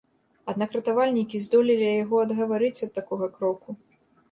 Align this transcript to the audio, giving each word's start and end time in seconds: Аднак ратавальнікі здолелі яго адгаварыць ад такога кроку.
Аднак 0.53 0.71
ратавальнікі 0.77 1.41
здолелі 1.49 1.91
яго 2.03 2.15
адгаварыць 2.25 2.75
ад 2.85 2.91
такога 2.99 3.31
кроку. 3.39 3.79